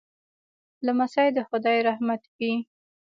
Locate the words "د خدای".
1.35-1.77